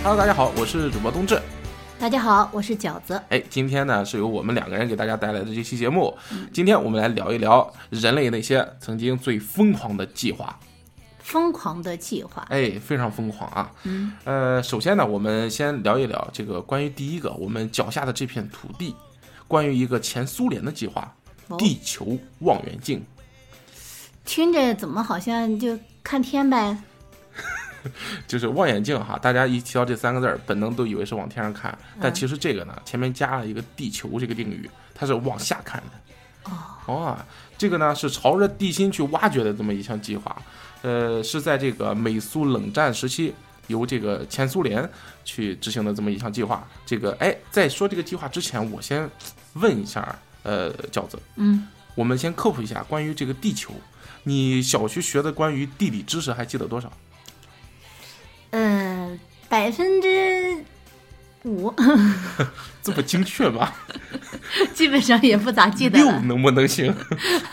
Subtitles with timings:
[0.00, 1.40] Hello，大家好，我是主播冬至。
[1.98, 3.20] 大家好，我是饺子。
[3.30, 6.16] 哎，今天呢是由我们两个人给大家带来的这期节目。
[6.52, 10.56] 今天我们来聊一聊人类那些曾经最疯狂的计划。
[11.18, 13.70] 疯狂的计划，哎，非常疯狂啊！
[13.82, 18.94] 嗯，呃，首先呢，我们先聊一聊这个关于第一个我们脚下的这片土地，
[19.46, 21.12] 关于一个前苏联的计划——
[21.48, 23.04] 哦地球望远镜。
[24.24, 26.78] 听着怎么好像就看天呗？
[28.26, 36.52] 就是望远镜哈，大家一提到这三个字儿，本能都以为是往天上看，但嗯其实这个呢，前面加了一个地球这个定语，它是往下看的。
[36.86, 37.16] 哦，
[37.58, 40.40] 这个呢是朝着地心去挖掘的这么一项计划，
[40.80, 43.34] 呃，是在这个美苏冷战时期
[43.66, 44.88] 由这个前苏联
[45.24, 46.66] 去执行的这么一项计划。
[46.86, 49.08] 这个哎，在说这个计划之前，我先
[49.54, 53.74] 问一下，呃，饺子，嗯，我们先科普一下关于这个地球，
[54.22, 56.90] 你小学学的关于地理知识还记得多少？
[59.48, 60.64] 嗯，百分之
[61.44, 61.72] 五，
[62.82, 63.72] 这么精确吗？
[64.74, 66.96] 基本上也不咋记得了，六能不能行啊？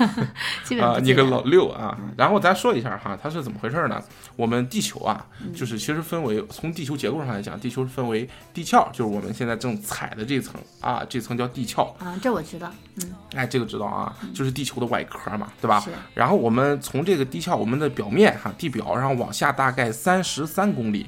[0.64, 1.98] 基本不记得你个老六啊！
[2.18, 4.02] 然后咱说一下哈，它是怎么回事呢？
[4.36, 11.82] 我们地球啊，嗯就是其实分为从地球结构上来讲，地球是分为地壳，就是我们现在正踩的这层啊，这层叫地壳。
[12.00, 15.84] 啊，这我知道，嗯，哎，这个知道啊，就是地球的外壳嘛，对吧？
[16.14, 21.08] 然后我们从这个地壳，我们的表面哈，地表，然后往下大概三十三公里，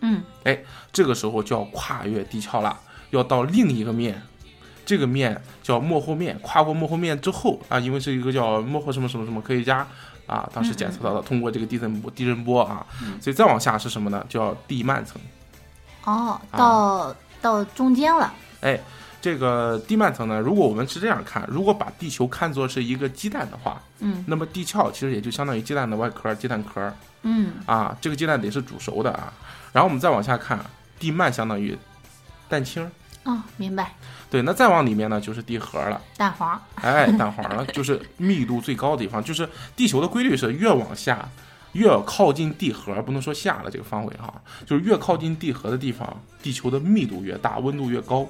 [0.00, 0.58] 嗯，哎，
[0.92, 2.78] 这个时候就要跨越地壳了，
[3.10, 4.22] 要到另一个面，
[4.84, 6.38] 这个面叫幕后面。
[6.40, 9.86] 跨过幕后面之后啊，因为是一个叫幕后什么什么什么科学家
[10.26, 12.84] 啊，当时检测到的，通过这个地震波地震波啊，
[13.20, 14.24] 所以再往下是什么呢？
[14.28, 15.20] 叫地幔层。
[16.04, 18.78] 哦，啊到到中间了，哎，
[19.26, 24.24] 这个地幔层呢，如果我们是这样看，如果把地球看作是一个鸡蛋的话，嗯。
[24.28, 29.32] 那么地壳其实也就相当于鸡蛋的外壳，鸡蛋壳嗯，啊，这个鸡蛋得是煮熟的啊。
[29.72, 30.64] 然后我们再往下看，
[31.00, 31.76] 地幔相当于
[32.48, 32.88] 蛋清儿，
[33.24, 33.96] 哦，明白，
[34.30, 41.28] 对，那再往里面呢就是地核了，蛋黄，哎，蛋黄了， 就是密度最高的地方，就是地球的规律是越往下。
[41.72, 44.32] 越靠近地核，不能说下了这个方位哈，
[44.64, 48.26] 就是越靠近地核的地方，地球的密度越大，温度越高，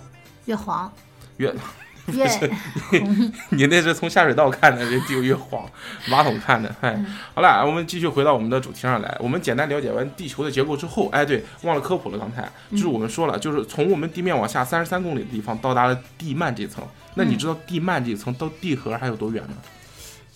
[0.47, 0.91] 越黄，
[1.37, 1.55] 越
[2.12, 2.25] 越
[3.51, 5.69] 你那是从下水道看的，这地球越黄，
[6.09, 6.73] 马桶看的。
[6.81, 6.97] 哎，
[7.34, 9.17] 好了，我们继续回到我们的主题上来。
[9.21, 12.19] 我们简单了解完地球的结构之后，哎，对，忘了科普了。
[12.19, 16.87] 刚才就是我们说了，就是从我们地面往下三十三公里的地方到达了地幔这层。
[17.15, 19.55] 那你知道地幔这层到地核还有多远吗？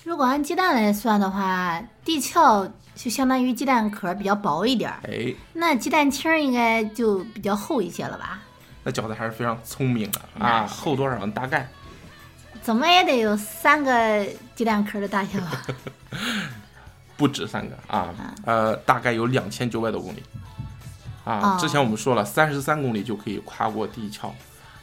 [0.03, 8.41] 如果按鸡蛋来算的话，地壳就相当于鸡蛋壳比较薄一点儿，哎，那鸡蛋清儿应该就比较厚一些了吧？
[8.83, 11.33] 那饺子还是非常聪明的啊，厚多少呢？
[11.35, 11.69] 大概
[12.63, 15.39] 怎么也得有三个鸡蛋壳的大小。
[17.17, 18.09] 不止三个啊，
[18.47, 20.23] 呃，大概有两千九百多公里
[21.25, 21.57] 啊。
[21.57, 24.31] 哦之前我们说了，三十三公里就可以跨过地壳，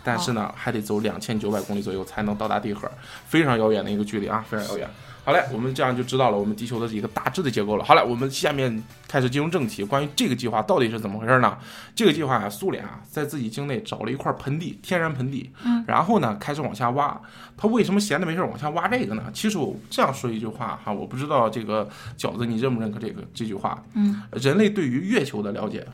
[0.03, 2.87] 但是哦呢，还得走两千九百公里左右才能到达地核，
[3.27, 4.87] 非常遥远的一个距离啊，非常遥远。
[5.27, 7.83] 好嘞，我们这样就知道了我们地球的一个大致的结构了。
[7.83, 11.57] 好嘞，我们下面开始进入正题，关于这个计划到底是怎么回事呢？
[11.93, 17.19] 这个计划啊，苏联啊，在自己境内找了一块盆地，天然盆地，嗯，然后呢，开始往下挖。
[17.57, 19.23] 他为什么闲着没事往下挖这个呢？
[19.33, 21.85] 其实我这样说一句话哈，我不知道这个
[22.17, 23.83] 饺子你认不认可这个这句话？
[23.95, 25.85] 嗯，人类对于月球的了解，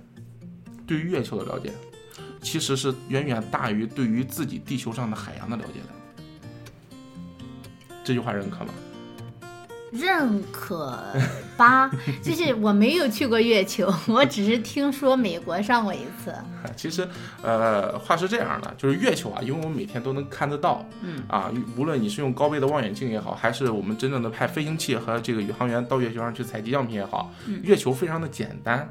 [0.86, 1.74] 对于月球的了解，
[2.40, 6.96] 其实是远远大于对于自己地球上的海洋的了解的。
[8.04, 8.72] 这句话认可吗？
[9.94, 11.00] 认可
[11.56, 11.90] 吧，
[12.24, 16.32] 就是我没有去过月球，我只是听说美国上过一次。
[16.32, 16.44] 啊
[16.76, 17.08] 其实，
[17.44, 28.90] 呃，话是这样的，就是月球啊，因为我们每天都能看得到，嗯啊，无论你是用高倍的望远镜也好，还是我们真正的派飞行器和这个宇航员到月球上去采集样品也好，嗯月球非常的简单，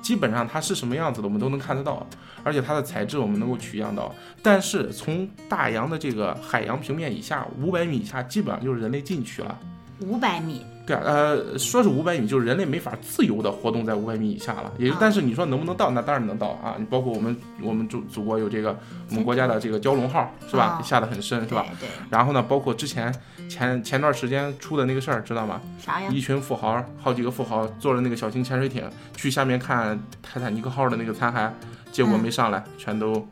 [0.00, 2.06] 基本上它是什么样子的我们都能看得到，
[2.42, 4.14] 而且它的材质我们能够取样到。
[4.42, 9.58] 但是从大洋的这个海洋平面以下五百米以下，基本上就是人类进去了。
[10.00, 14.72] 五百米，对啊，呃，说是五百米，就是人类没法自由的活动在五百米以下了。
[14.78, 15.90] 也就啊，但是你说能不能到？
[15.90, 16.76] 那当然能到啊！
[16.78, 18.78] 你包括我们，我们祖祖国有这个
[19.10, 20.80] 我们国家的这个蛟龙号，是吧？
[20.80, 21.66] 啊下得很深，是吧？
[21.78, 23.14] 对对，然后呢，包括之前
[23.48, 25.60] 前前段时间出的那个事儿，知道吗？
[25.78, 26.08] 啥呀？
[26.10, 31.50] 一群富豪，好几个富豪坐着那个小型潜水艇去下面看泰坦尼克号的那个残骸，
[31.92, 33.26] 结果嗯没上来，全都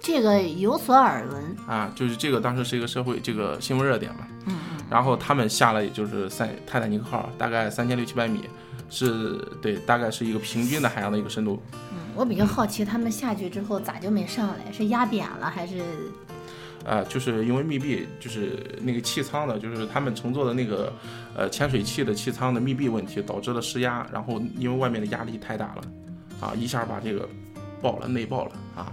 [0.00, 1.56] 这个有所耳闻。
[1.66, 4.20] 啊，就是这个当时是一个社会这个新闻热点嘛。
[4.46, 4.54] 嗯
[4.88, 8.42] 然后他们下了也就是三泰坦尼克号，大概三千六七百米，
[8.88, 11.60] 是对，大概是一个平均的海洋的一个深度。
[11.92, 14.72] 嗯，我比较好奇，他们下去之后咋就没上来？
[14.72, 15.82] 是压扁了还是？
[16.84, 20.92] 呃，就是因为密闭，就是那个气舱的，就是他们乘坐的那个
[21.34, 25.82] 呃潜水器的气舱的密闭问题，导致了失压，然后因为外面的压力太大了，
[26.40, 27.28] 啊，一下把这个
[27.82, 28.92] 爆了，内爆了啊！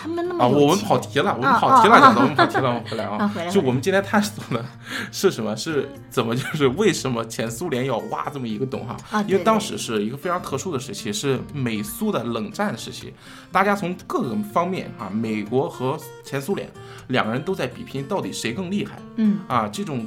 [0.00, 3.34] 他们那么啊，我们跑题了，我们啊跑题了，我们跑题了，我们回来啊。
[3.50, 4.64] 就我们今天探索的
[5.10, 5.56] 是什么？
[5.56, 8.96] 是怎么就是为什么前苏联要挖这么一个洞哈？
[9.10, 13.12] 啊因为当时是一个非常特殊的时期，是美苏的冷战时期，
[13.50, 16.70] 大家从各个方面啊，美国和前苏联
[17.08, 20.06] 两个人都在比拼到底谁更厉害嗯啊，这种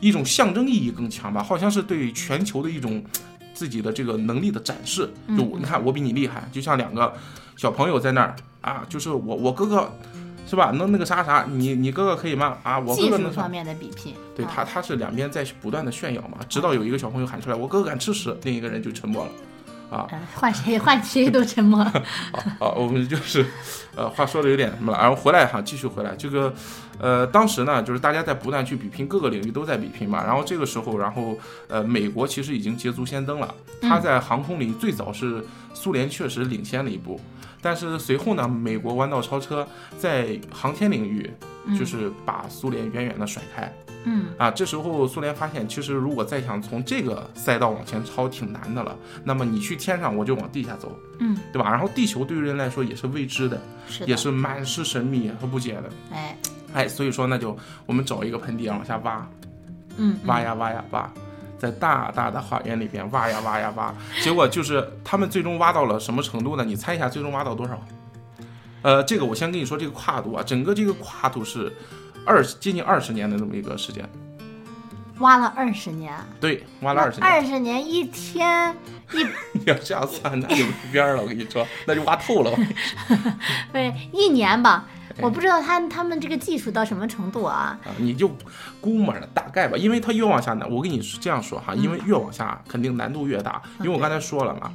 [0.00, 3.02] 一种象征意义更强吧，好像是对全球的一种
[3.54, 5.10] 自己的这个能力的展示。
[5.28, 7.14] 嗯就你看我比你厉害，就像两个
[7.56, 9.90] 小朋友在那儿啊，就是我我哥哥。
[10.46, 10.72] 是吧？
[10.72, 12.58] 能那个啥啥，你你哥哥可以吗？
[12.64, 19.30] 啊，我哥哥能方面的比拼，啊对他，他是两边在不断的炫耀嘛，直到有一个小朋友喊出来：“我哥哥敢吃屎！”另一个人就沉默了。
[19.96, 21.80] 啊嗯，换谁换谁都沉默。
[22.58, 23.46] 啊，我们就是，
[23.94, 26.16] 呃，话说的有点什么了，然后回来哈，继续回来。
[26.16, 26.52] 这个，
[26.98, 30.24] 呃，当时呢，就是大家在不断去比拼，各个领域都在比拼嘛。
[30.24, 37.20] 然后这个时候，然后呃，美国其实已经捷足先登了，它在航空领域最早是苏联确实领先了一步，
[37.62, 39.66] 但是随后呢，美国弯道超车，
[39.98, 41.30] 在航天领域
[41.78, 43.72] 就是把苏联远远的甩开。
[44.04, 48.96] 嗯啊，这时候苏联发现，其实如果再想从这个赛道往前超，挺难的了。
[49.24, 51.70] 那么你去天上，我就往地下走，嗯，对吧？
[51.70, 55.90] 然后地球对于人来说也是未知的，是的，也是满是神秘和不解的。
[56.12, 56.36] 哎，
[56.72, 57.54] 哎，所以说那就
[57.84, 59.28] 我们找一个盆地往下挖，
[59.98, 61.12] 嗯，挖呀挖呀挖，
[61.60, 66.64] 在大大的花园里边挖呀挖呀挖，结果就是他们最终挖到了什么程度呢？
[66.64, 67.78] 你猜一下，最终挖到多少？
[68.80, 71.70] 呃，这个我先跟你说这个跨度啊，整个这个跨度是
[72.24, 74.08] 二十接近二十年的这么一个时间，
[75.18, 77.30] 挖了二十年，对，挖了二十年。
[77.30, 78.74] 二十年一天
[79.12, 79.22] 一
[79.52, 81.22] 你要这样算，那就没边儿了。
[81.22, 82.50] 我跟你说，那就挖透了。
[83.70, 84.86] 不是一年吧？
[85.16, 87.78] 哎我不知道他他们这个技术到什么程度啊？
[87.84, 88.30] 啊，你就
[88.80, 94.72] 估摸着大概吧，因为它越往下难，我跟你这样说哈，因为越往下肯定难度越大，因为我刚才说了嘛，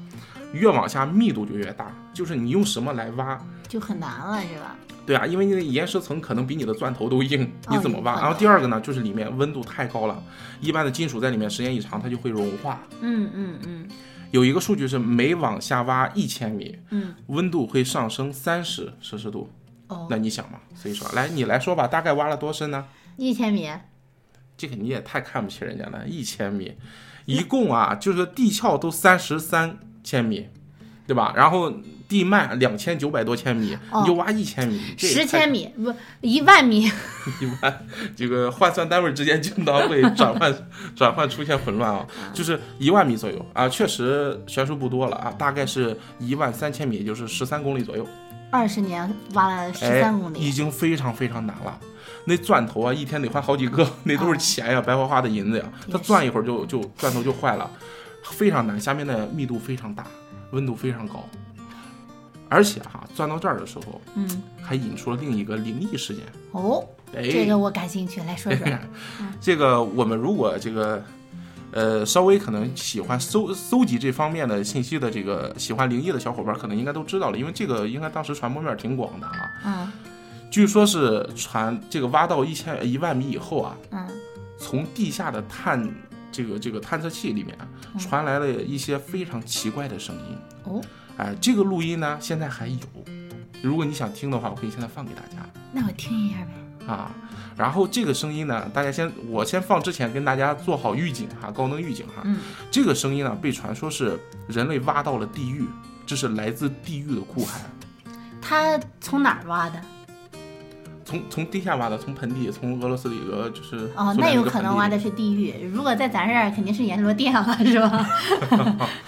[0.53, 4.75] 越往下密度就越大，就是你用什么来挖，就很难了，是吧？
[5.05, 8.19] 对啊，因为你的岩石层可能比你的钻头都硬，你怎么挖？
[8.19, 10.21] 然后第二个呢，就是里面温度太高了，
[10.59, 12.81] 一般的金属在里面时间一长，它就会融化。
[13.01, 13.87] 嗯嗯嗯
[14.31, 19.49] 有一个数据是每往下挖一千米，嗯，温度会上升三十摄氏度。
[19.87, 20.59] 哦，那你想嘛？
[20.75, 22.85] 所以说，来你来说吧，大概挖了多深呢？
[23.17, 23.69] 一千米，
[24.57, 26.75] 这个你也太看不起人家了，一千米，
[27.25, 30.47] 一共啊，就是地壳都三十三千米，
[31.07, 31.33] 对吧？
[31.35, 31.71] 然后
[32.07, 36.85] 地幔两千九百多千米，哦你就挖一千米，十千米不一万米，
[37.41, 37.85] 一万，
[38.15, 40.53] 这个换算单位之间经常会转换
[40.95, 48.07] 转换出现混乱啊，就是一万米左右啊，确实悬殊不多了啊，大概是一万三千米，也就是十三公里左右。
[48.55, 51.77] 二十年挖了十哎三公，里，已经非常非常难了。
[52.23, 55.65] 那钻头啊，一天得换好几个， 那都是钱呀，白花花的银子呀。
[55.91, 57.69] 它钻一会儿就就钻头就坏了，
[58.23, 58.79] 非常难。
[58.79, 60.07] 下面的密度非常大，
[60.51, 61.23] 温度非常高，
[62.49, 66.23] 而且哈、钻到这儿的时候，嗯，还引出了另一个灵异事件。
[66.51, 68.65] 哦，哎，这个我感兴趣，来说说。
[69.41, 71.03] 这个我们如果这个。
[71.75, 79.51] 呃，稍微可能喜欢搜搜集这方面的信息的这个喜欢灵异的小伙伴，可能应该都知道了，因为这个应该当时传播面挺广的啊。
[79.65, 79.91] 嗯
[80.49, 84.07] 据说是传这个挖到一千一万米以后啊，嗯，
[84.57, 85.85] 从地下的探
[86.31, 87.57] 这个这个探测器里面
[87.99, 90.37] 传来了一些非常奇怪的声音。
[90.63, 90.81] 哦，
[91.17, 92.77] 哎，这个录音呢现在还有，
[93.61, 96.53] 如果你想听的话，我可以现在放给大家那我听一下呗。
[96.87, 97.11] 啊。
[97.57, 102.21] 然后这个声音呢，大家先我先放之前跟大家做好预警哈，高能预警哈。
[102.25, 102.39] 嗯，
[102.69, 105.65] 这个声音呢被传说是人类挖到了地狱，
[106.05, 107.61] 这是来自地狱的酷喊。
[108.41, 109.79] 他从哪儿挖的？
[111.05, 115.53] 从从地下挖的，从盆地，从俄罗斯的一个就是哦，那有可能挖的是地狱。
[115.71, 118.09] 如果在咱这儿，肯定是阎罗殿了，是吧？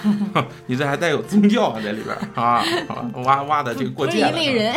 [0.68, 4.32] 你这还带有宗教啊在里边啊，啊挖挖的这个过不是一界了。
[4.32, 4.76] 类人。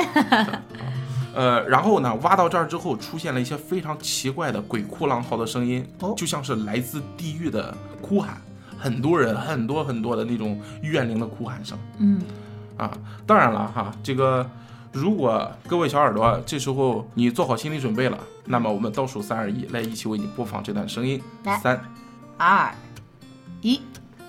[1.34, 8.40] 呃，然后呢，挖到这儿之后，出现了一些非常奇怪的鬼哭狼嚎的声音，哦就像是来自地狱的哭喊，
[8.78, 12.20] 很多人很多很多的那种怨灵的哭喊声嗯，
[12.76, 12.90] 啊。
[13.26, 14.48] 当然了哈，这个
[14.92, 21.80] 如果各位小耳朵这时候你做好心理准备了，那么我们倒数三二一，来一起为你播放这段声音，来三
[22.36, 22.74] 二
[23.60, 23.80] 一，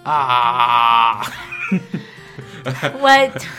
[0.03, 1.21] 啊。
[2.99, 3.09] 我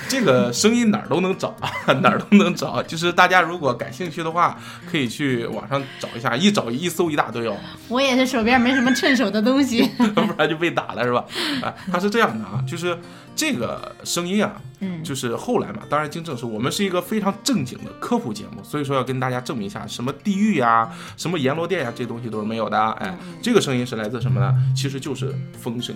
[0.09, 1.57] 这个声音哪儿都能找，
[2.03, 2.83] 哪儿都能找。
[2.83, 4.59] 就是大家如果感兴趣的话，
[4.91, 7.57] 可以去网上找一下，一找一搜一大堆哦，
[7.89, 9.83] 我也是手边没什么趁手的东西。
[10.15, 11.25] 不然就被打了是吧？
[11.63, 12.99] 啊，他是这样的啊，就是
[13.35, 22.79] 这个声音啊，嗯，就是后来嘛，当然经证实我们是一个非常正经的科普节目，所以说要跟大家证明一下，什么地狱呀、什么阎罗殿呀，这东西都是没有的。
[22.93, 24.55] 哎，这个声音是来自什么呢？
[24.77, 25.95] 其实就是风声。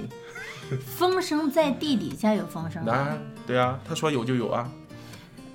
[0.84, 4.70] 风声在地底下有风声啊，对啊，他说有就有啊。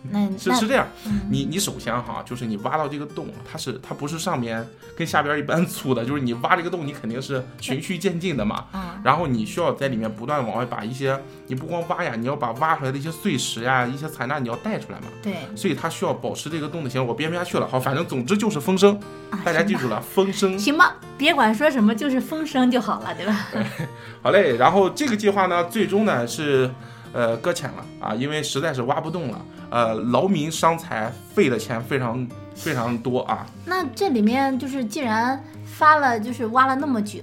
[0.09, 4.65] 那那是是这样，嗯你你首先哈，就是你挖到这个洞，它是它不是上边
[4.97, 8.65] 跟下边一般 粗的，就是你挖这个洞，你肯定是循序渐进的嘛。
[8.73, 15.05] 嗯然后你需要在里面不断往外把一些，你不光挖呀，你要把挖出来的一些碎石呀、一些残渣你要带出来嘛。
[15.23, 17.07] 对，所以它需要保持这个洞的形状。
[17.07, 18.95] 我编不下去了，好，反正总之就是风声，
[19.31, 20.57] 啊大家记住了，风声。
[20.59, 23.47] 行吧，别管说什么，就是风声就好了，对吧？
[24.21, 26.69] 好嘞，然后这个计划呢，最终呢是
[27.11, 33.47] 呃搁浅了啊，因为实在是挖不动了，呃，劳民伤财，费的钱非常非常多啊。
[33.65, 37.19] 那这里面就是既然发了，就是挖了那么久，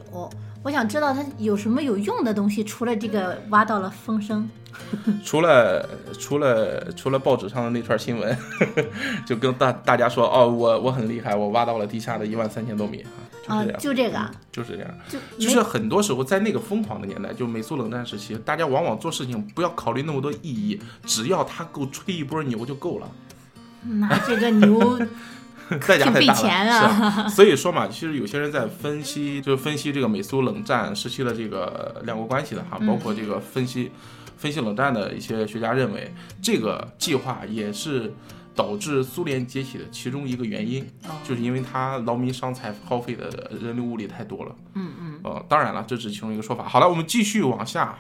[0.63, 4.49] 我想知道它有什么有用的东西，除了这个挖到了风声。
[5.25, 5.89] 除了
[6.19, 8.37] 除了除了报纸上的那串新闻，
[9.27, 14.91] 就跟大大家说哦，我我很厉害，我挖到了地下的一万三千多米啊，啊就是这样，就这个啊，就是这样。
[15.09, 23.11] 就就是很多时候在那个疯狂的年代，就美苏冷战时期，大家往往做事情不要考虑那么多意义，只要他够吹一波牛就够了，
[23.83, 24.99] 那这个牛
[25.87, 27.29] 代价太大了。
[27.31, 33.91] 所以说嘛，其实有些人在分析，就是分析这个美苏冷战时期的这个两国关系的哈，嗯包括这个分析
[34.37, 38.15] 分析冷战的一些学家认为，这个计划也是
[38.59, 43.31] 导致苏联解体的其中一个原因，哦就是因为它劳民伤财，耗费的
[43.63, 44.57] 人力物力太多了。
[44.75, 46.67] 嗯嗯，呃，当然了，这只是其中一个说法。
[46.67, 47.99] 好了，我们继续往下。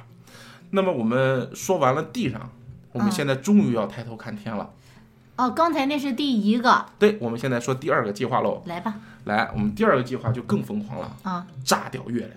[0.70, 2.50] 那么我们说完了地上，
[2.90, 4.68] 我们嗯现在终于要抬头看天了。
[5.36, 8.60] 哦，刚才那是第一个，对，我们现在说第二个计划喽。
[8.66, 8.96] 来吧，
[9.26, 12.32] 来，我们第二个计划就更疯狂了，啊，炸掉月亮。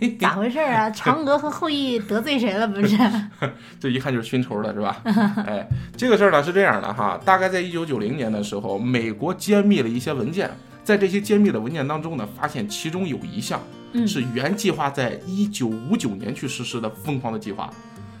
[0.00, 0.88] 这 咋回事啊？
[0.94, 2.66] 嫦娥和后羿得罪谁了？
[2.68, 2.96] 不是？
[3.80, 5.02] 这一看就是寻仇的，是吧？
[5.46, 10.50] 哎，这个事儿呢是这样的哈，大概在一九九零年的时候，美国揭秘了一些文件，
[10.84, 13.60] 在这些揭秘的文件当中呢，发现其中有一项
[13.92, 17.68] 嗯是原计划在一九五九年去实施的疯狂的计划，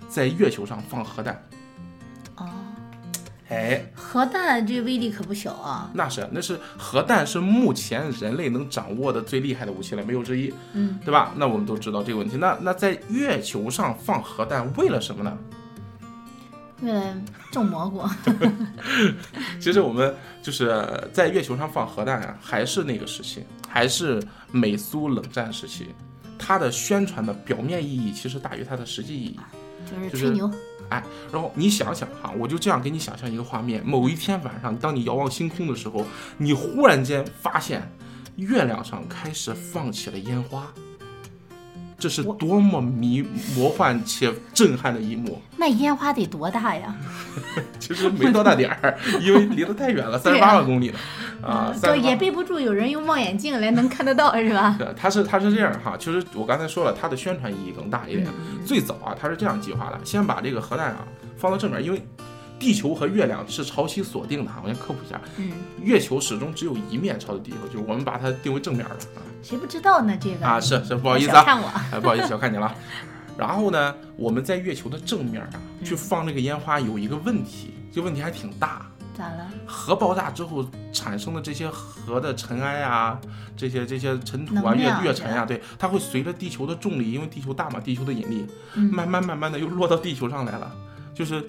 [0.08, 1.40] 在月球上放核弹。
[3.48, 5.90] 哦，哎，核弹这威力可不小啊。
[5.94, 11.32] 那是那是核弹是目前人类能掌握的最厉害的武器了，没有之一，嗯，对吧？
[11.36, 12.36] 那我们都知道这个问题。
[12.36, 15.36] 那那在月球上放核弹为了什么呢？
[16.80, 17.16] 为了
[17.50, 18.02] 种蘑菇。
[19.58, 25.88] 其实我们就是在月球上放核弹啊，还是那个时期，还是美苏冷战时期，
[26.38, 29.40] 它的宣传的表面意义其实大于它的实际意义。
[30.10, 30.50] 就是吹牛，
[30.88, 31.02] 哎
[31.32, 36.04] 然后你想想哈，我就这样给你想象一个画面：某一天晚上，当你遥望星空的时候，
[36.38, 37.90] 你忽然间发现
[38.36, 40.66] 月亮上开始放起了烟花，
[41.98, 43.26] 这是多么迷
[43.56, 45.42] 魔幻且震撼的一幕！
[45.56, 46.94] 那烟花得多大呀？
[47.80, 50.98] 其实没多大点儿，因为离得太远了， 三十八万公里呢，
[51.42, 54.76] 啊，这三十八也背不住有人用望远镜来能看得到，是吧？
[54.78, 58.26] 对，它是它是这样哈，其实我刚才说了，它的宣传意义更大一点。
[58.26, 60.98] 嗯最早啊，它是这样计划的，先把这个核弹啊
[61.36, 62.02] 放到正面，因为
[62.58, 64.60] 地球和月亮是潮汐锁定的哈。
[64.62, 65.52] 我先科普一下，嗯，
[65.82, 68.96] 月球始终只有一面朝着地球，就是我们把它定为正面的
[69.42, 70.18] 谁不知道呢？
[70.20, 72.74] 这个啊啊，是是，不好意思啊，看我，哎，不好意思，小看你了。
[73.38, 75.50] 然后呢，我们在月球的正面啊
[75.84, 78.84] 去放这个烟花有一个问题，这个问题还挺大。
[79.18, 79.50] 咋了？
[79.66, 83.20] 核爆炸之后产生的这些核的尘埃啊，
[83.56, 88.84] 这些这些尘土啊、月能量月尘啊，对，它会随着地球的重力，因为地球大嘛，地球的引力，嗯。
[88.84, 90.70] 慢慢慢慢的又落到地球上来了，
[91.12, 91.44] 就是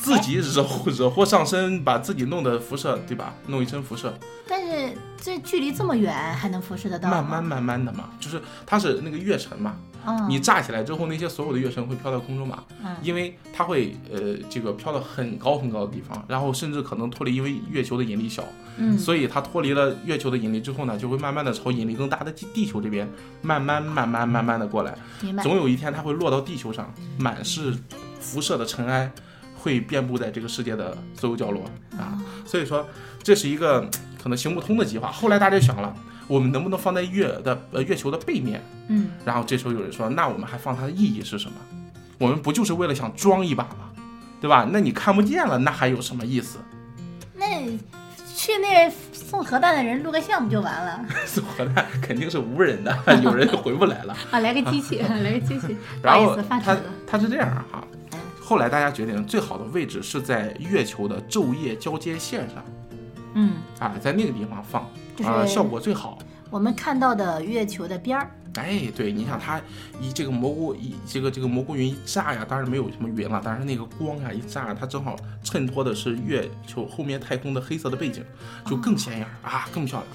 [0.00, 3.34] 自己惹祸惹祸上身，把自己弄得辐射，对吧？
[3.46, 4.16] 弄一身辐射，
[4.48, 7.08] 但是这距离这么远，还能辐射得到？
[7.08, 9.76] 慢慢慢慢的嘛，就是它是那个月尘嘛，
[10.06, 18.44] 嗯，你炸起来之后，那些所有的月尘会飘到空中嘛，嗯因为它会呃这个飘到很高很高的地方，然后甚至可能脱离，因为月球的引力小，
[18.76, 23.08] 嗯所以它脱离了月球的引力之后呢，就会慢慢的朝引力更大的地地球这边
[23.42, 24.96] 慢慢慢慢慢慢的过来。
[25.42, 27.74] 总有一天它会落到地球上，满是
[28.20, 29.10] 辐射的尘埃
[29.64, 31.64] 会遍布在这个世界的所有角落
[31.98, 32.86] 啊，所以说
[33.22, 33.90] 这是一个嗯
[34.22, 35.10] 可能行不通的计划。
[35.10, 35.94] 后来大家就想了，
[36.28, 38.62] 我们能不能放在月的呃月球的背面？
[38.88, 41.56] 嗯，然后这时候有人说，那我们还放它的意义是什么？
[42.18, 43.90] 我们不就是为了想装一把吗？
[44.42, 44.68] 对吧？
[44.70, 46.58] 那你看不见了，那还有什么意思？
[47.34, 47.66] 那
[48.36, 51.02] 去那送核弹的人录个像不就完了？
[51.24, 52.94] 送核弹肯定是无人的，
[53.24, 54.14] 有人就回不来了。
[54.30, 56.86] 啊，来个机器， 来个机器，然后好意思，发它纸了。
[57.06, 58.03] 它是这样哈嗯，
[58.44, 62.62] 后来大家决定最好的位置是在月球的昼夜交接线上
[63.32, 64.86] 嗯，啊，在那个地方放
[65.16, 66.18] 就是啊，效果最好。
[66.50, 69.60] 我们看到的月球的边儿，哎，对，你想它
[70.00, 78.22] 一这个蘑菇一这个这个蘑菇云一炸呀，当然没有什么云了，但是那个光呀一炸，它正好衬托的是月球后面太空的黑色的背景，
[78.66, 80.06] 就更显眼啊，更漂亮。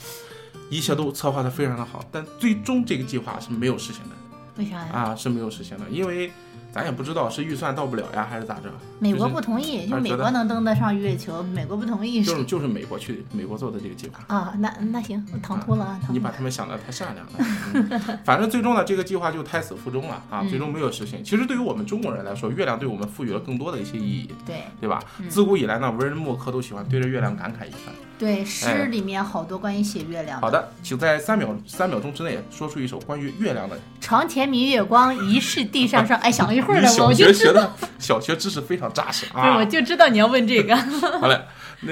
[0.69, 4.15] 一切都策划的非常的好，但最终这个计划是没有实行的。
[4.59, 4.89] 为啥呀？
[4.91, 6.29] 啊，是没有实现的，因为
[6.71, 8.63] 咱也不知道是预算到不了呀，还是咋着。
[8.99, 14.21] 美国不同意，就美国能登得上月球，美国不同意就是就是美国去美国做的这个计划。
[14.27, 16.13] 啊，那那行，我唐突了啊，唐突了。
[16.13, 17.33] 你把他们想的太善良了、
[17.73, 21.23] 嗯反正最终呢，这个计划就胎死腹中了啊，嗯最终没有实行。
[21.23, 25.01] 其实对于我们中国人来说，月亮对我们赋予了更多的一些意义，对对吧？
[25.19, 27.93] 嗯自古以来呢，文人墨客都喜欢对着月亮感慨一番。
[28.17, 33.79] 对，哎诗里面好多关于写月亮好的，请在三秒三秒钟之内说出一首关于月亮的。
[34.01, 36.19] 床前明月光，疑是地上霜。
[36.19, 39.65] 哎，想了一会儿了，你小我就知道，学学的 小学知识非常扎实不是，我啊。
[39.65, 40.75] 就知道你要问这个。
[40.75, 41.45] 好嘞，
[41.81, 41.91] 那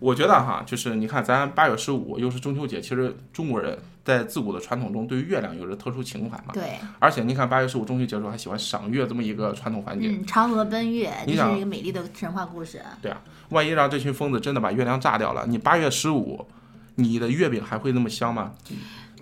[0.00, 6.52] 我觉得哈，就是你看咱八月十五又是中秋节，其实中国人在自古的传统中对于月亮有着特殊情怀嘛。
[6.52, 10.08] 对，而且你看八月十五中秋节的时候还喜欢赏月这么一个传统环节。
[10.08, 12.80] 嗯，嫦娥奔月，这是一个美丽的神话故事。
[13.00, 16.46] 对啊，万一让这群疯子真的把月亮炸掉了，你八月十五，
[16.96, 18.52] 你的月饼还会那么香吗？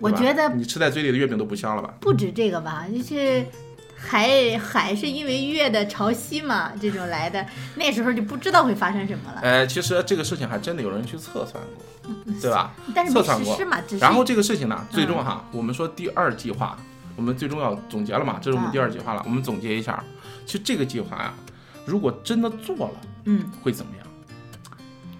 [0.01, 1.93] 我觉得你吃在嘴里的月饼都不香了吧？
[1.99, 3.45] 不止这个吧，就是
[3.95, 9.41] 海海是因为月的潮汐嘛，这种来的，那时候就不知道会发生什么了。
[9.41, 12.73] 哎，其实这个事情还真的有人去测算过，对吧？
[12.93, 16.77] 但是没测算过嘛，然后这个事情呢，最终哈，我们说第二计划，
[17.15, 19.23] 我们最终要总结了嘛，这是我们第二计划了。
[19.25, 20.03] 我们总结一下，
[20.45, 21.33] 其实这个计划呀，
[21.85, 24.05] 如果真的做了，嗯，会怎么样？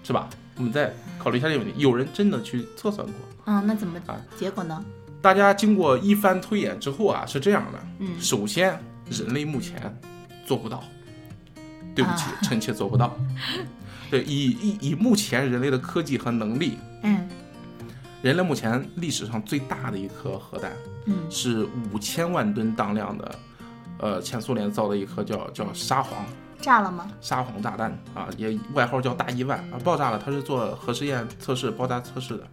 [0.03, 0.29] 是吧？
[0.57, 1.73] 我们再考虑一下这个问题。
[1.77, 4.83] 有人真的去测算过，嗯，那怎么啊结果呢？
[5.21, 7.79] 大家经过一番推演之后啊，是这样的。
[7.99, 9.95] 嗯首先，人类目前
[10.45, 10.83] 做不到，
[11.95, 13.15] 对不起啊，臣妾做不到。
[14.11, 17.27] 对，以以以目前人类的科技和能力，嗯
[18.21, 20.71] 人类目前历史上最大的一颗核弹
[21.05, 23.35] 嗯是五千万吨当量的，
[23.99, 26.25] 呃，前苏联造的一颗叫叫沙皇
[26.61, 27.11] 炸了吗？
[27.21, 32.47] 沙皇炸弹啊，也外号叫大亿万啊，爆炸了，它是做核试验测试爆炸测试的。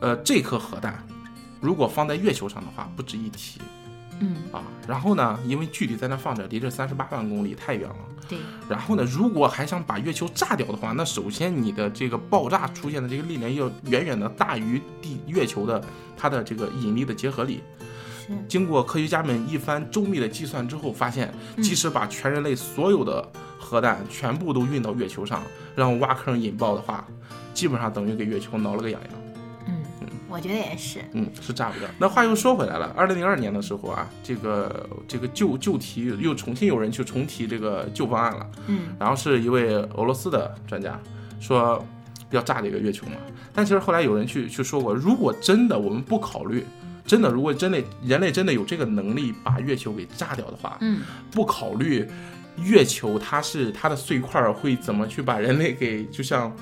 [0.00, 1.04] 呃，这颗核弹
[1.60, 3.60] 如果放在月球上的话，不值一提
[4.20, 4.62] 嗯，啊。
[4.86, 7.96] 然后呢，因为距离在那放着，离这三十八万公里太远了。
[8.28, 15.82] 对，然后呢，如果还想把月球炸掉的话，那首先你的这个爆炸出现的这个力量要远远的大于地月球的
[16.16, 17.62] 它的这个引力的结合力。
[18.28, 23.26] 是经过科学家们一番周密的计算之后，发现嗯即使把全人类所有的
[23.58, 25.42] 核弹全部都运到月球上，
[25.74, 27.04] 让挖坑引爆的话，
[27.52, 29.10] 基本上等于给月球挠了个痒痒。
[29.66, 29.82] 嗯，
[30.28, 31.00] 我觉得也是。
[31.12, 31.88] 嗯，是炸不掉。
[31.98, 38.46] 那话又说回来了，二零零二年的时候啊，这个这个旧旧题又重新有人去重提这个旧方案了。
[38.66, 40.98] 嗯然后是一位俄罗斯的专家
[41.40, 41.84] 说
[42.30, 43.16] 要炸这个月球嘛，
[43.52, 46.64] 但其实后来有人去去说过，如果真的我们不考虑，
[47.08, 51.00] 真的如果真的人类真的有这个能力把月球给炸掉的话，嗯，
[51.32, 52.06] 不考虑
[52.62, 56.54] 月球它是它的碎块儿会怎么去把人类给就像。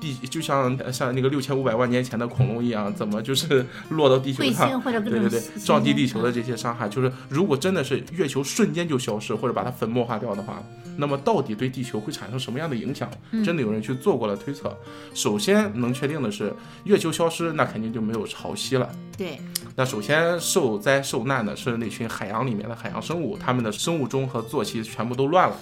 [0.00, 10.62] 地就像像那个六千五百万年前的恐龙一样，怎么就是落到地球上，对对对，撞击地球的这些伤害，就是如果真的是月球瞬间就消失，或者把它粉末化掉的话，
[10.96, 13.10] 那么到底对地球会产生什么样的影响？
[13.32, 14.72] 嗯真的有人去做过了推测。
[15.14, 18.88] 首先能确定的是，月球消失，那肯定就没有潮汐了。
[19.16, 19.40] 对，
[19.78, 25.56] 那首先受灾受难的是那群海洋里面的海洋生物，它们的生物钟和作息全部都乱了，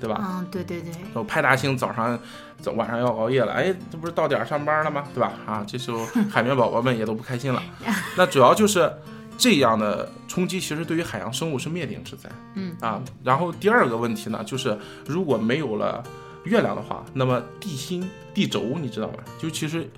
[0.00, 0.20] 对吧？
[0.20, 2.18] 嗯，对对对，然后派大星早上、
[2.60, 5.04] 早晚上要熬夜了，哎，这不是到点儿上班了吗？
[5.14, 5.34] 对吧？
[5.46, 7.62] 啊，这时候海绵宝宝们也都不开心了。
[8.18, 8.92] 那主要就是
[9.38, 12.28] 这样的冲击，其实对于海洋生物是灭顶之灾。
[12.56, 16.02] 嗯啊，然后第二个问题呢，就是如果没有了
[16.42, 19.22] 月亮的话，那么地心地轴你知道吧？
[19.38, 19.88] 就其实。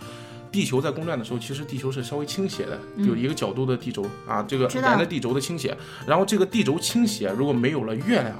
[0.53, 5.75] 地球在公转的时候，其实地球是稍微倾斜的，嗯有一个角度的地轴啊，这个沿着地轴的倾斜。
[6.07, 8.37] 然后这个地轴倾斜，如果没有了月亮，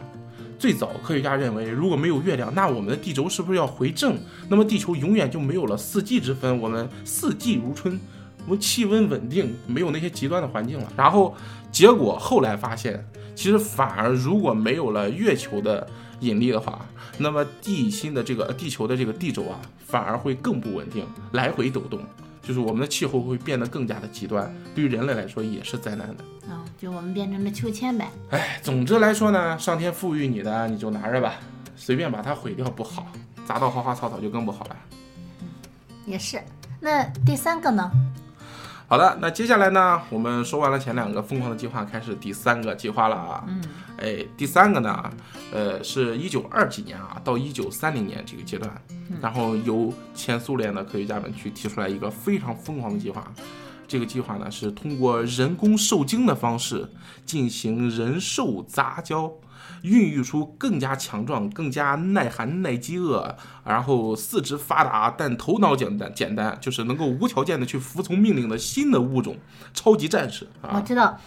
[0.59, 4.16] 最早科学家认为，如果没有月亮，那我们的地轴是不是要回正？
[4.48, 7.98] 那么地球永远就没有了四季之分，我们四季如春，
[8.44, 10.92] 我们气温稳定，没有那些极端的环境了。
[10.96, 11.35] 然后
[11.72, 15.87] 结果后来发现，其实反而如果没有了月球的
[16.21, 16.85] 引力的话，
[17.18, 22.01] 那么地心的这个呃地球的这个地轴啊，反而会更不稳定，来回抖动。
[22.42, 26.25] 就是我们的气候会变得更加的极端，对于人类来说也是灾难的。
[26.51, 28.11] 嗯，就我们变成了秋千呗。
[28.31, 31.35] 哎，总之来说呢，上天赋予你的你就拿着吧，
[31.77, 33.07] 随便把它毁掉不好，
[33.47, 34.77] 砸到花花草草就更不好了。
[36.05, 36.42] 也是。
[36.81, 37.88] 那第三个呢？
[38.92, 43.42] 好的，那接下来呢，我们说完了前两个疯狂的计划，开始第三个计划了啊。
[43.48, 43.64] 嗯，
[43.96, 45.11] 哎，第三个呢，
[45.50, 48.70] 呃，是一九二几年啊，到一九三零年这个阶段，
[49.18, 53.33] 然后由前苏联的科学家们去提出来一个非常疯狂的计划。
[53.88, 56.87] 这个计划呢是通过人工受精的方式
[57.24, 59.33] 进行人兽杂交，
[59.83, 69.37] 孕育出更加强壮、更加耐寒、耐饥饿，然后四肢发达但头脑简单简单，就是能够无条件的去服从命令的新的物种——
[69.75, 70.72] 超级战士啊！
[70.75, 71.18] 我知道，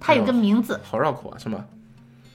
[0.00, 1.64] 它有个名字好绕口啊，是吗？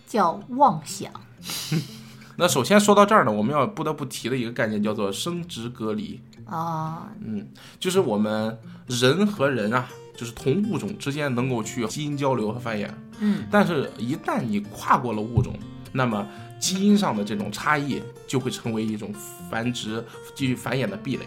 [0.05, 1.11] 叫妄想。
[2.39, 6.21] 那首先说到这儿呢，我们要不得不提的一个概念叫做生殖隔离。
[6.45, 7.47] 啊，嗯，
[7.79, 12.89] 就是我们人和人啊，就是同物种之间能够去基因交流和繁衍。
[13.19, 15.53] 嗯，但是，一旦你跨过了物种，
[15.93, 16.27] 那么
[16.59, 19.13] 基因上的这种差异就会成为一种
[19.49, 20.03] 繁殖、
[20.35, 21.23] 继续繁衍的壁垒。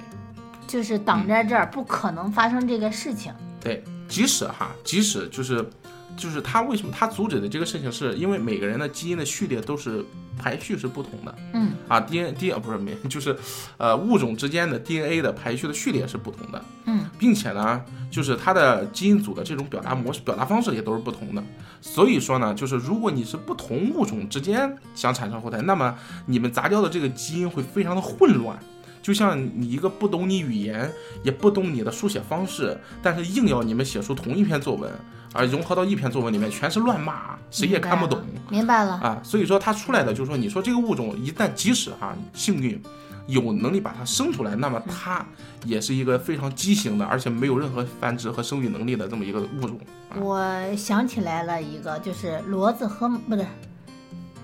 [0.67, 3.33] 就是挡在这儿，不可能发生这个事情。
[3.61, 5.69] 对，即使哈，即使就是，
[6.21, 10.05] 就是他为什么他阻止的这个事情，是因为每个人的基因的序列都是
[10.39, 11.35] 排序是不同的。
[11.55, 13.35] 嗯啊，D D 不是没， 就是，
[13.79, 21.43] 呃，物种之间的 DNA 的排序的序列是不同的，嗯，并且呢，就是它的基因组的这种表达模式、表达方式也都是不同的。
[21.81, 28.57] 所以说呢，就是如果你是不同物种之间想产生后代，那么你们杂交的这个基因会非常的混乱。
[29.03, 30.91] 就像你一个不懂你语言，
[31.23, 34.91] 也不懂你的书写方式，但是硬要你们写出同一篇作文，
[35.33, 38.21] 而，融合到一篇作文里面全是乱码，谁也看不懂。
[38.51, 38.93] 明白了。
[38.95, 42.81] 啊，所以说它出来的就是说，你说这个物种一旦即使哈幸运
[43.27, 45.25] 有能力把它生出来，那么它
[45.65, 49.79] 也是一个非常畸形的，而且没有任何繁殖和生育能力的这么一个物种。
[50.11, 53.47] 啊、我想起来了一个，就是骡子和不对，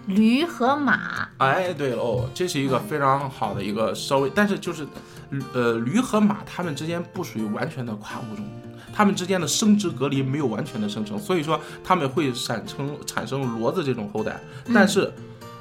[0.07, 1.29] 驴和马。
[1.39, 4.87] 哎，对了哦，这是一个非常好的一个稍微，但是就是，
[5.53, 8.45] 呃，驴和马它们之间不属于完全的跨物种，
[8.95, 14.41] 它们之间的生殖隔离没有完全的生成，所以说它们会产生产生骡子这种后代，
[14.73, 15.13] 但是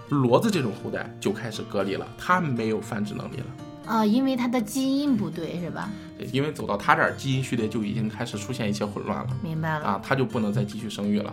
[0.09, 3.45] 骡子这种后代就开始隔离了，它没有繁殖能力了。
[3.87, 5.89] 啊、因为它的基因不对，是吧？
[6.17, 9.85] 对因为走到它这儿，基因序列就已经开始出现一些混乱了明白了。
[9.85, 11.31] 啊，它就不能再继续生育了。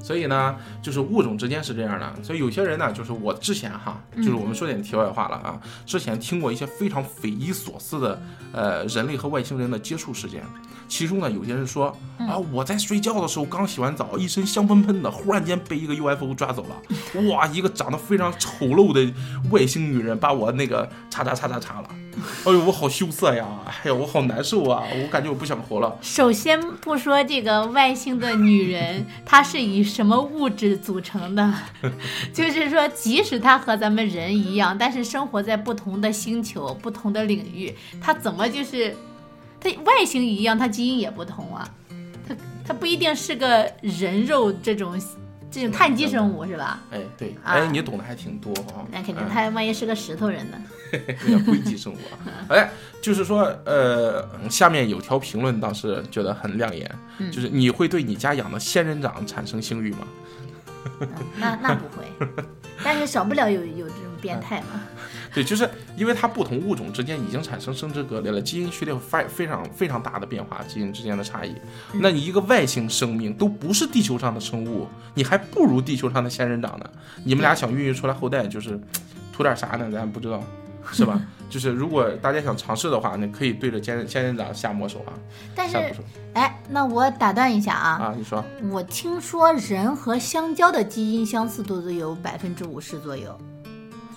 [0.00, 2.12] 所以呢，就是物种之间是这样的。
[2.22, 8.20] 所以有些人呢，就是我之前哈，就是我们说点题外话了啊，之前听过一些非常匪夷所思的
[8.52, 10.42] 呃人类和外星人的接触事件。
[10.88, 17.22] 其中呢，有些人说啊，我在睡觉的时候刚洗完澡，一身香喷喷的，忽然间被一个 UFO 抓走了。
[17.30, 19.12] 哇，一个长得非常丑陋的
[19.50, 21.90] 外星女人把我那个叉叉叉叉叉了。
[22.44, 23.46] 哎呦，我好羞涩呀！
[23.66, 24.84] 哎呀，我好难受啊！
[25.02, 25.96] 我感觉我不想活了。
[26.02, 31.54] 首先不说这个外星的女人，她是以什么物质组成的，
[32.32, 38.96] 就是说，即使她和咱们人一样，但是生活在不同的星球、不同的领域，她怎么就是，
[39.60, 41.68] 她外星一样，她基因也不同啊，
[42.28, 42.34] 她
[42.66, 45.00] 她不一定是个人肉这种
[45.50, 46.80] 这种碳基生物是吧？
[46.90, 48.84] 哎，对，啊哎，你懂得还挺多啊。
[48.90, 50.58] 那肯定，他万一是个石头人呢？
[50.92, 52.46] 有点硅基生物啊。
[52.50, 60.06] 哎，就是说，呃，下面有条评论倒是觉得很亮眼，嗯就是你会对你家养的仙人掌产生性欲吗？
[61.00, 61.08] 嗯
[61.38, 62.04] 那那不会，
[62.82, 64.80] 但是少不了有有这种变态嘛。
[65.38, 71.54] 对，就是因为它不同物种之间已经产生生殖隔离了，基因序列发非常非常大的变化，基因之间的差异。
[71.92, 76.90] 那你一个外星生命都不是地球上的生物，你还不如地球上的仙人掌呢。
[77.22, 78.80] 你们俩想孕育出来后代，就是
[79.32, 79.88] 图点啥呢？
[79.92, 80.42] 咱不知道，
[80.90, 81.22] 是吧？
[81.48, 85.14] 就是如果大家想尝试的话，你可以对着仙仙人掌下魔手啊，
[85.54, 85.76] 但是，
[86.34, 88.14] 哎，那我打断一下啊，啊！
[88.18, 93.38] 你说，我听说人和香蕉的基因相似度都有百分之五十左右。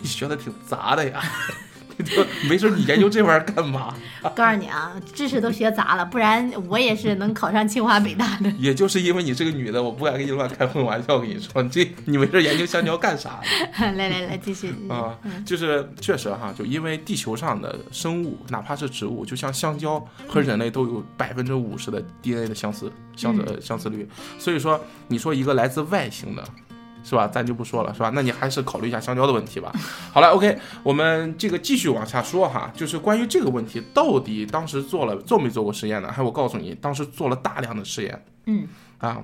[0.01, 1.21] 你学的挺杂的呀，
[1.97, 3.93] 你就没事你研究这玩意儿干嘛？
[4.35, 8.49] 告诉你啊，知识都学杂了，不然我也是能考上清华北大的。
[8.51, 11.15] 也就是因为你是个女的，我不敢跟你乱开混玩笑。
[11.15, 13.39] 我跟你说，你这你没事研究香蕉干啥？
[13.79, 14.73] 来来来，继续。
[14.89, 24.07] 啊，就是确实哈，就因为地球上的生物，哪怕是植物，就像香蕉和人类都有百分之五十的 DNA 的相似相似、呃相似率，
[24.39, 26.43] 所以说你说一个来自外星的。
[27.03, 27.27] 是吧？
[27.27, 28.11] 咱就不说了，是吧？
[28.13, 29.71] 那你还是考虑一下香蕉的问题吧。
[30.11, 36.11] 好了，OK，我们这个继续往下说哈，就是关于这个问题，到底当时做了做没做过实验呢？
[36.11, 38.67] 还我告诉你，当时做了大量的实验嗯，
[38.99, 39.23] 啊，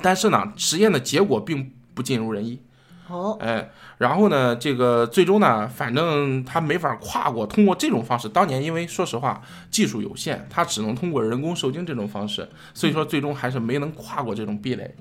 [0.00, 2.60] 但是呢，实验的结果并不尽如人意。
[3.08, 8.28] 哦，哎，然后呢，这个最终呢，反正他没法跨过，通过这种方式。
[8.28, 14.94] 当年因为说实话技术有限，他只能通过人工受精这种方式，所以说最终还是没能跨过这种壁垒。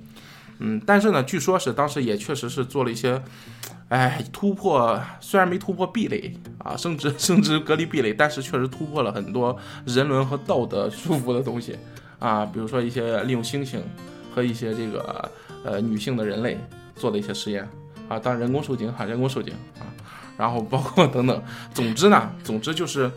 [0.64, 3.22] 嗯，但是呢，据说是当时也确实是做了一些，
[3.90, 11.76] 哎，突破虽然没突破壁垒啊，生殖生殖隔离壁垒，但是确实突破了很多人伦和道德束缚的东西
[12.20, 13.80] 啊，比如说一些利用猩猩
[14.34, 15.32] 和一些这个
[15.66, 16.58] 呃女性的人类
[16.96, 17.68] 做的一些实验。
[18.08, 19.88] 啊，当人工受精哈，人工受精啊，
[20.38, 21.42] 然后包括 等等，
[21.74, 23.10] 总之呢，总之就是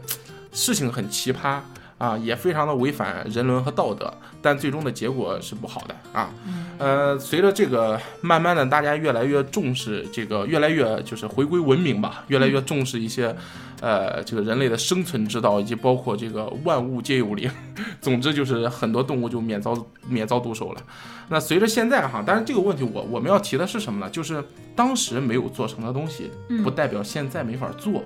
[0.53, 1.59] 事情很奇葩，
[1.99, 6.31] 啊，也非常的违反人伦和道德，但最终的结果是不好的啊。
[6.77, 13.35] 呃，随着这个慢慢的，大家越来越重视这个，越来越就是回归文明吧，越来越重视一些，
[13.81, 17.49] 呃，这个人类的生存之道，以及包括这个万物皆有灵。
[18.03, 20.83] 总之就是很多动物就免遭免遭毒手了。
[21.29, 24.11] 那随着现在哈，但是这个问题我我们要提的是什么呢？
[24.11, 24.43] 就是
[24.75, 26.31] 当时没有做成的东西，
[26.63, 28.03] 不代表现在没法做。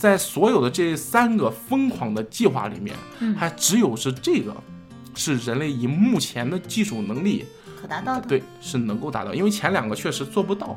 [0.00, 2.96] 在所有的这三个疯狂的计划里面，
[3.36, 4.56] 还只有是这个，
[5.14, 7.44] 是人类以目前的技术能力
[7.78, 8.26] 可达到的。
[8.26, 10.74] 对，是能够达到，因为前两个确实做不到，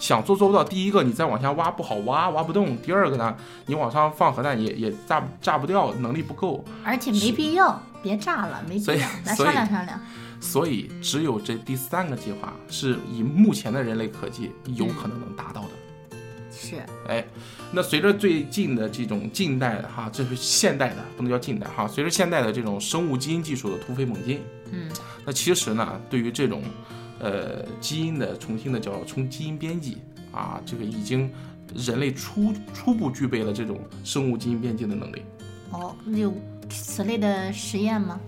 [0.00, 0.64] 想做做不到。
[0.64, 3.36] 第一个，你再往下挖不好挖，挖不动；第二个呢，
[3.66, 6.64] 你往上放核弹也也炸炸不掉，能力不够。
[6.82, 9.96] 而且没必要，别炸了，没必要， 来商量商量。
[10.40, 15.68] 所以，只有这第三个计划是以目前的人类科技有可能能达到的。
[16.68, 16.76] 是，
[17.08, 17.24] 哎。
[17.72, 21.86] 那随着最近的这种近代的哈，这是现代的，不能叫近代哈。
[21.86, 24.40] 随着现代的这种生物基因技术的突飞猛进，
[24.72, 24.90] 嗯，
[25.24, 26.64] 那其实呢，对于这种，
[27.20, 29.98] 呃，基因的重新的叫从基因编辑
[30.32, 31.30] 啊，这个已经
[31.76, 35.22] 人类初初步具备了这种生物基因编辑的能力。
[35.70, 36.34] 哦，有
[36.68, 38.18] 此类的实验吗？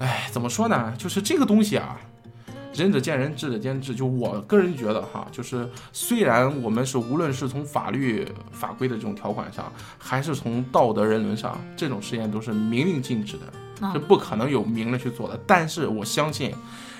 [0.00, 0.94] 哎，怎么说呢？
[0.98, 1.98] 就是这个东西啊。
[2.74, 3.94] 仁者见仁，智者见智。
[3.94, 15.38] 就我个人觉得哈，就是虽然我们是无论是从法律法规的这种条款上，还是从道德人伦上，这种实验都是明令禁止的，是不可能有明着去做的。
[15.46, 16.52] 但是我相信，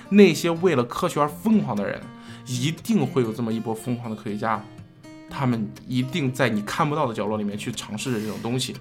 [0.09, 2.01] 那些为了科学而疯狂的人，
[2.47, 4.63] 一定会有这么一波疯狂的科学家，
[5.29, 8.75] 他们一定在你看不到的角落里面去尝试着这种东西。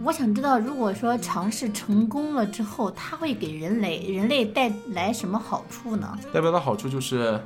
[0.00, 6.18] 我想知道，如果说尝试成功了之后，它会给人类人类带来什么好处呢？
[6.32, 7.38] 代表的好处就是，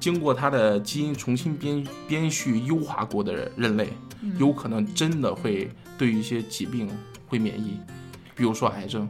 [0.00, 3.92] 经过它的基因重新编编序优化过的人类，
[4.38, 6.90] 有可能真的会对于一些疾病
[7.28, 7.78] 会免疫，
[8.34, 9.08] 比如说癌症，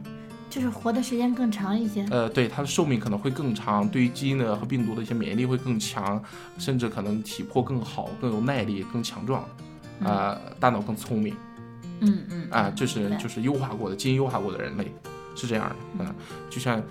[0.49, 2.05] 就是活的时间更长一些。
[2.11, 6.21] 呃，对，它的寿命可能会更长，对于基因的和病毒的一些免疫力会更强，
[6.59, 9.43] 甚至可能体魄更好，更有耐力，更强壮，
[10.03, 11.33] 啊，大脑更聪明。
[12.01, 14.91] 嗯嗯啊，就是就是优化过的基因优化过的人类，
[15.35, 16.15] 是这样的，嗯，
[16.49, 16.81] 就像，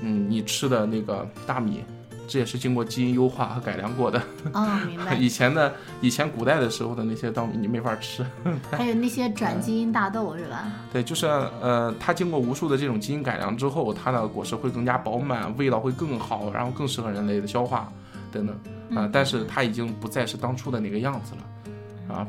[0.00, 1.84] 嗯，你吃的那个大米，
[2.26, 4.22] 这也是经过基因优化和改良过的。
[4.52, 5.14] 哦，明白。
[5.18, 8.24] 以前的以前古代的时候的那些稻米，你没法吃。
[8.70, 10.70] 还有那些转基因大豆是吧？
[10.92, 17.92] 对，就是呃，它经过无数的这种基因改良之后，它的果实会更加饱满，味道会更好，然后更适合人类的消化
[18.30, 18.56] 等等
[18.96, 19.08] 啊。
[19.12, 22.26] 但是它已经不再是当初的那个样子了，啊。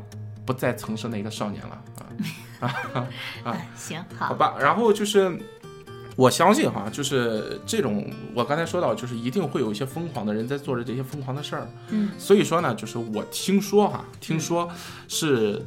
[0.50, 1.82] 不再曾是那个少年了
[2.58, 3.06] 啊啊
[3.44, 3.56] 啊！
[3.76, 4.56] 行好，好吧。
[4.58, 5.38] 然后就是，
[6.16, 11.68] 我相信哈，就是这种我刚才说到，就是一定会有一些疯狂的人在做着这些疯狂的事儿。
[11.90, 14.68] 嗯，所以说呢，就是我听说哈，听说
[15.06, 15.64] 是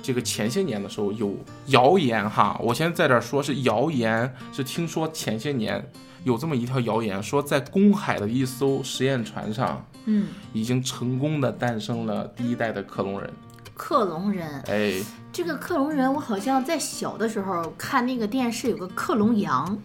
[0.00, 5.84] 这个前些年的时候有谣言哈，我先在这儿说是谣言，是听说前些年
[6.22, 13.28] 有这么一条谣言，说在公海的一艘实验船上，嗯，已经成功的诞生了第一代的克隆人。
[13.76, 14.94] 克隆人，哎，
[15.30, 19.78] 这个克隆人，我好像在小的时候看那个电视，有个克隆羊，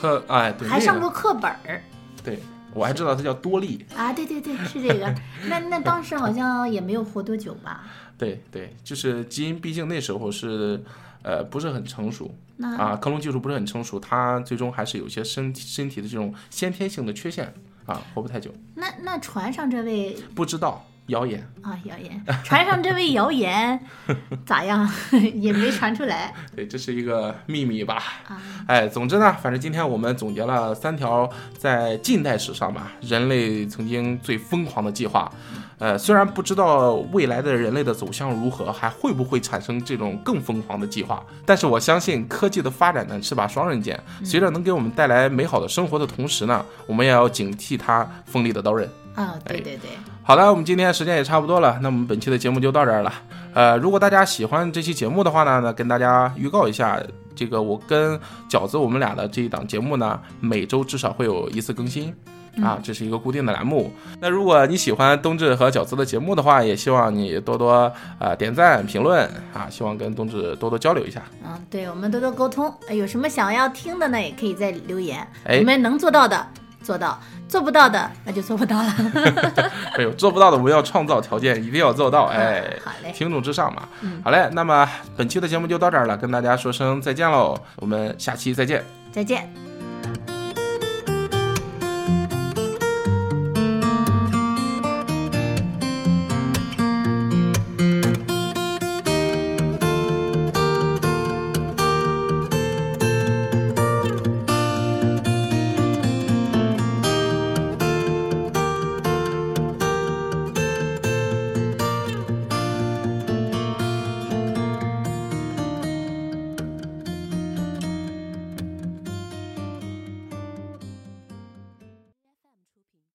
[0.00, 1.82] 克，哎，对，还上过课本儿，
[2.22, 2.38] 对
[2.72, 5.12] 我还知道他叫多利啊，对对对，是这个，
[5.48, 7.84] 那那当时好像也没有活多久吧？
[8.16, 10.80] 对对，就是基因，毕竟那时候是，
[11.22, 17.52] 呃，不是很成熟，那啊，克隆技术不是很成熟，它最终还是有些身体身体的这种先天性的缺陷
[17.86, 18.52] 啊，活不太久。
[18.76, 20.86] 那那船上这位不知道。
[21.08, 22.24] 谣言啊，谣言！
[22.44, 23.78] 船上这位谣言
[24.44, 24.88] 咋样？
[25.34, 26.32] 也没传出来。
[26.54, 28.02] 对，这是一个秘密吧？
[28.28, 35.30] 啊，哎，总之呢，反正今天我们总结了三条在近代史上吧，人类曾经最疯狂的计划。
[35.78, 48.88] 呃，虽然不知道未来的人类的走向如何，还会不会产生这种更疯狂的计划，但是我相信科技的发展呢是把双刃剑，随着能给我们带来美好的生活的同时呢，我们也要警惕它锋利的刀刃。
[49.14, 49.90] 啊，对对对，
[50.26, 53.12] 好了，我们今天时间也差不多了，那我们本期的节目就到这儿了。
[53.54, 57.00] 呃，如果大家喜欢这期节目的话呢，那跟大家预告一下，
[57.36, 58.18] 这个我跟
[58.50, 62.12] 饺子我们俩的这一档节目呢，每周至少会有一次更新
[62.60, 63.88] 啊，这是一个固定的栏目。
[64.20, 71.22] 那如果你喜欢冬至和饺子的节目的话，也希望你多多啊点赞评论啊，希望跟冬至多多交流一下。
[71.44, 76.44] 嗯，对我们多多沟通，有什么想要听的呢，也可以在留言，你们能做到的。
[76.86, 78.94] 做到做不到的，那就做不到了。
[79.98, 82.26] 哎呦做不到的，我们要创造条件，一定要做到。
[82.30, 83.82] 哎，好嘞，听众至上嘛。
[84.02, 84.48] 嗯，好嘞。
[84.52, 88.84] 那么本期的节目就到这儿了，跟大家说声再见喽，我们下期再见。
[89.10, 89.75] 再见。